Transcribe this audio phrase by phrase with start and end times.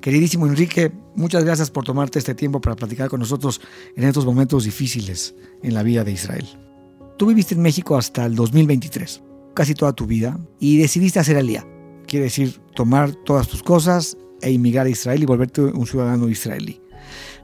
[0.00, 3.60] Queridísimo Enrique, muchas gracias por tomarte este tiempo para platicar con nosotros
[3.96, 6.46] en estos momentos difíciles en la vida de Israel.
[7.18, 9.22] Tú viviste en México hasta el 2023,
[9.54, 11.66] casi toda tu vida, y decidiste hacer alía.
[12.06, 16.80] Quiere decir tomar todas tus cosas e inmigrar a Israel y volverte un ciudadano israelí.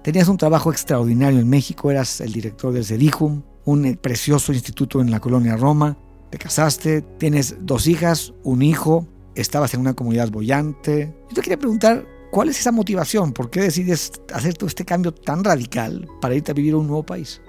[0.03, 5.11] Tenías un trabajo extraordinario en México, eras el director del Zedijum, un precioso instituto en
[5.11, 5.99] la colonia Roma,
[6.31, 11.15] te casaste, tienes dos hijas, un hijo, estabas en una comunidad bollante.
[11.29, 13.33] Yo te quería preguntar, ¿cuál es esa motivación?
[13.33, 16.87] ¿Por qué decides hacer todo este cambio tan radical para irte a vivir a un
[16.87, 17.41] nuevo país?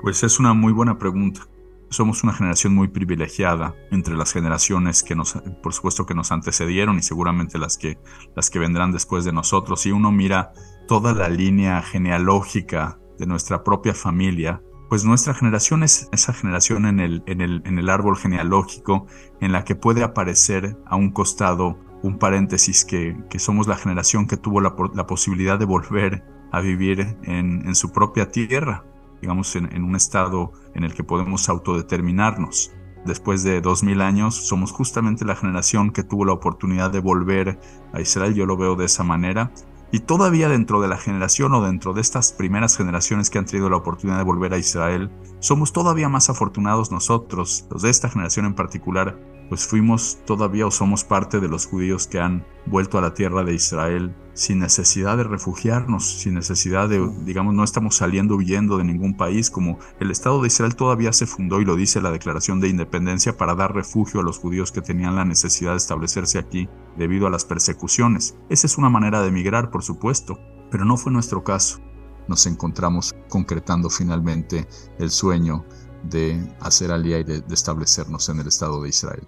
[0.00, 1.48] Pues es una muy buena pregunta.
[1.90, 6.98] Somos una generación muy privilegiada entre las generaciones que nos, por supuesto, que nos antecedieron
[6.98, 7.98] y seguramente las que,
[8.36, 9.80] las que vendrán después de nosotros.
[9.80, 10.52] Si uno mira
[10.86, 17.00] toda la línea genealógica de nuestra propia familia, pues nuestra generación es esa generación en
[17.00, 19.08] el, en el, en el árbol genealógico
[19.40, 24.26] en la que puede aparecer a un costado un paréntesis que, que somos la generación
[24.26, 28.84] que tuvo la, posibilidad de volver a vivir en, en su propia tierra,
[29.20, 32.72] digamos en, en, un estado en el que podemos autodeterminarnos.
[33.04, 37.58] Después de dos mil años somos justamente la generación que tuvo la oportunidad de volver
[37.92, 39.52] a Israel, yo lo veo de esa manera,
[39.90, 43.70] y todavía dentro de la generación o dentro de estas primeras generaciones que han tenido
[43.70, 48.44] la oportunidad de volver a Israel, somos todavía más afortunados nosotros, los de esta generación
[48.44, 49.18] en particular,
[49.48, 53.44] pues fuimos todavía o somos parte de los judíos que han vuelto a la tierra
[53.44, 58.84] de Israel sin necesidad de refugiarnos, sin necesidad de, digamos, no estamos saliendo huyendo de
[58.84, 62.60] ningún país, como el Estado de Israel todavía se fundó y lo dice la Declaración
[62.60, 66.68] de Independencia para dar refugio a los judíos que tenían la necesidad de establecerse aquí
[66.96, 68.36] debido a las persecuciones.
[68.48, 70.38] Esa es una manera de emigrar, por supuesto,
[70.70, 71.80] pero no fue nuestro caso.
[72.28, 74.68] Nos encontramos concretando finalmente
[74.98, 75.64] el sueño
[76.04, 79.26] de hacer alía y de, de establecernos en el Estado de Israel.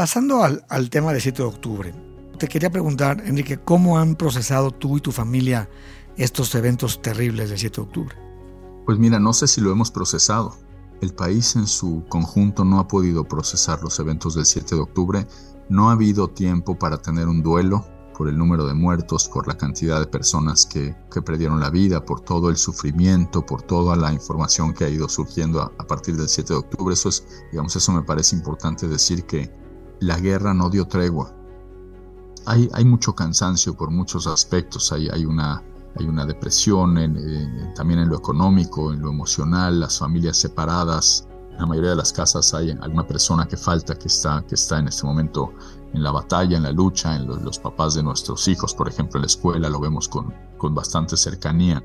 [0.00, 1.94] Pasando al, tema del 7 de octubre,
[2.38, 5.68] te quería preguntar, Enrique, ¿cómo han procesado tú y tu familia
[6.16, 8.16] estos eventos terribles del 7 de octubre?
[8.86, 10.56] Pues mira, no sé si lo hemos procesado.
[11.02, 15.26] El país en su conjunto no ha podido procesar los eventos del 7 de octubre.
[15.68, 17.84] No ha habido tiempo para tener un duelo
[18.16, 22.06] por el número de muertos, por la cantidad de personas que, que perdieron la vida,
[22.06, 26.16] por todo el sufrimiento, por toda la información que ha ido surgiendo a, a partir
[26.16, 26.94] del 7 de octubre.
[26.94, 29.59] Eso es, digamos, eso me parece importante decir que
[30.00, 31.34] la guerra no dio tregua.
[32.46, 35.62] Hay, mucho cansancio por muchos aspectos, hay, una,
[36.26, 36.96] depresión
[37.76, 41.28] también en lo económico, en lo emocional, las familias separadas.
[41.52, 44.42] En la mayoría de las casas hay alguna persona que falta, que está,
[44.78, 45.52] en este momento
[45.92, 49.22] en la batalla, en la lucha, en los, papás de nuestros hijos, por ejemplo, en
[49.22, 50.34] la escuela, lo vemos con
[50.74, 51.84] bastante cercanía.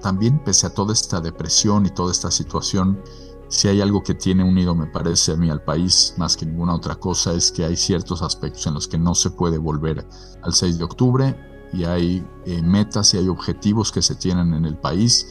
[0.00, 3.02] También, pese a toda esta depresión y toda esta situación,
[3.48, 6.74] si hay algo que tiene unido, me parece a mí, al país, más que ninguna
[6.74, 10.06] otra cosa, es que hay ciertos aspectos en los que no se puede volver
[10.42, 11.36] al 6 de octubre
[11.72, 15.26] y hay eh, metas y hay objetivos que se tienen en el país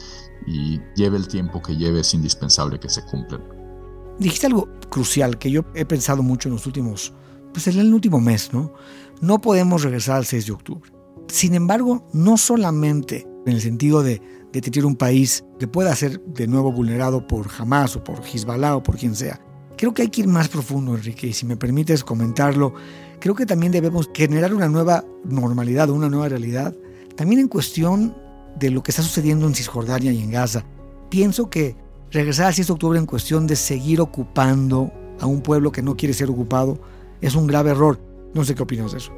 [0.46, 3.42] y lleve el tiempo que lleve, es indispensable que se cumplan.
[4.18, 7.12] Dijiste algo crucial que yo he pensado mucho en los últimos,
[7.52, 8.72] pues en el último mes, ¿no?
[9.20, 10.92] No podemos regresar al 6 de octubre.
[11.28, 14.20] Sin embargo, no solamente en el sentido de
[14.52, 18.76] de tener un país que pueda ser de nuevo vulnerado por Hamas o por Hezbollah
[18.76, 19.40] o por quien sea.
[19.76, 22.74] Creo que hay que ir más profundo, Enrique, y si me permites comentarlo,
[23.20, 26.74] creo que también debemos generar una nueva normalidad, una nueva realidad,
[27.16, 28.16] también en cuestión
[28.58, 30.64] de lo que está sucediendo en Cisjordania y en Gaza.
[31.10, 31.76] Pienso que
[32.10, 35.96] regresar al 6 de octubre en cuestión de seguir ocupando a un pueblo que no
[35.96, 36.80] quiere ser ocupado
[37.20, 38.00] es un grave error.
[38.34, 39.12] No sé qué opinas de eso.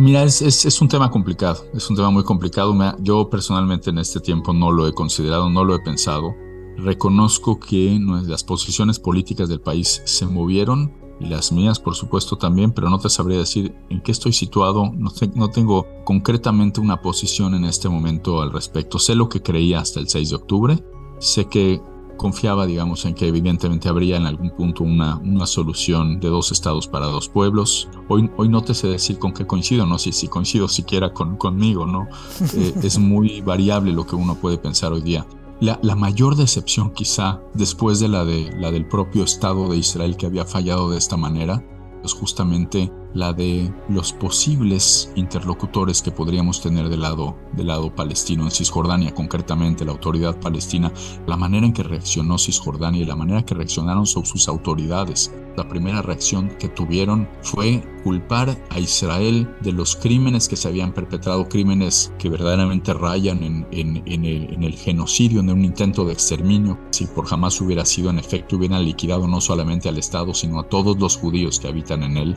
[0.00, 2.74] Mira, es, es, un tema complicado, es un tema muy complicado.
[3.00, 6.34] Yo personalmente en este tiempo no lo he considerado, no lo he pensado.
[6.78, 10.90] Reconozco que las posiciones políticas del país se movieron
[11.20, 14.90] y las mías por supuesto también, pero no te sabría decir en qué estoy situado,
[14.90, 18.98] no, no tengo concretamente una posición en este momento al respecto.
[18.98, 20.84] Sé lo que creía hasta el 6 de octubre,
[21.18, 21.78] sé que
[22.20, 26.86] confiaba, digamos, en que evidentemente habría en algún punto una, una solución de dos estados
[26.86, 27.88] para dos pueblos.
[28.08, 31.36] Hoy, hoy no te sé decir con qué coincido, no sé si coincido siquiera con,
[31.36, 32.06] conmigo, ¿no?
[32.60, 35.26] Eh, es muy variable lo que uno puede pensar hoy día.
[35.60, 40.16] La, la, mayor decepción quizá después de la, de la del propio Estado de Israel
[40.16, 41.64] que había fallado de esta manera,
[42.04, 48.44] es justamente la de los posibles interlocutores que podríamos tener del lado, del lado palestino
[48.44, 50.92] en Cisjordania, concretamente la autoridad palestina,
[51.26, 55.32] la manera en que reaccionó Cisjordania y la manera que reaccionaron sus autoridades.
[55.56, 60.92] La primera reacción que tuvieron fue culpar a Israel de los crímenes que se habían
[60.92, 66.78] perpetrado, crímenes que verdaderamente rayan en, el, en el, genocidio, en un intento de exterminio.
[66.90, 70.68] Si por jamás hubiera sido en efecto, hubieran liquidado no solamente al Estado, sino a
[70.68, 72.36] todos los judíos que habitan en él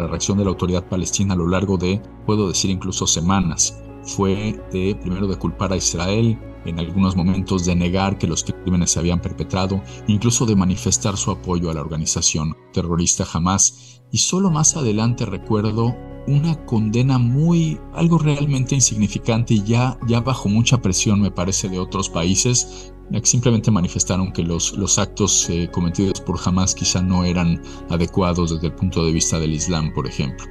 [0.00, 4.60] la reacción de la autoridad palestina a lo largo de, puedo decir incluso semanas, fue
[4.72, 8.98] de primero de culpar a Israel, en algunos momentos de negar que los crímenes se
[8.98, 14.02] habían perpetrado, incluso de manifestar su apoyo a la organización terrorista Hamas.
[14.12, 20.48] Y solo más adelante recuerdo una condena muy, algo realmente insignificante y ya, ya bajo
[20.48, 22.92] mucha presión me parece de otros países,
[23.22, 28.66] simplemente manifestaron que los, los actos eh, cometidos por Hamas quizá no eran adecuados desde
[28.68, 30.46] el punto de vista del Islam, por ejemplo.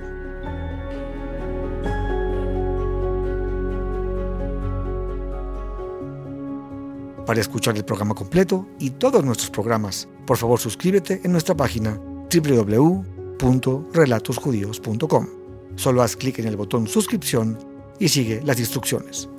[7.26, 12.02] Para escuchar el programa completo y todos nuestros programas, por favor suscríbete en nuestra página
[12.34, 15.28] www.relatosjudíos.com.
[15.76, 17.60] Solo haz clic en el botón suscripción
[18.00, 19.30] y sigue las instrucciones.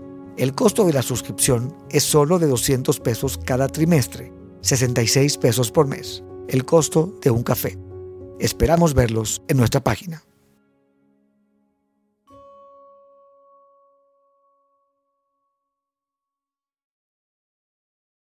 [0.41, 4.33] El costo de la suscripción es solo de 200 pesos cada trimestre,
[4.63, 7.77] 66 pesos por mes, el costo de un café.
[8.39, 10.25] Esperamos verlos en nuestra página.